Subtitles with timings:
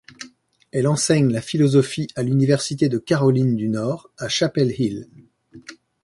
[0.71, 5.07] Elle enseigne la philosophie à l'Université de Caroline du Nord à Chapel Hill.